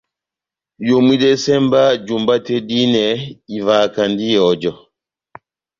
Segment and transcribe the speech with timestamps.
[0.87, 3.03] Homwidɛsɛ mba jumba tɛ́h dihinɛ
[3.57, 4.71] ivahakandi ihɔjɔ.